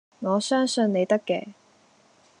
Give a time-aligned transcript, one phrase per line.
[0.21, 1.49] 我相信你得嘅